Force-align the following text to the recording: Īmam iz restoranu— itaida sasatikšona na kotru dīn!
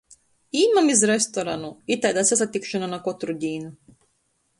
Īmam 0.59 0.87
iz 0.93 1.03
restoranu— 1.09 1.69
itaida 1.97 2.23
sasatikšona 2.31 2.89
na 2.95 2.99
kotru 3.09 3.37
dīn! 3.45 3.69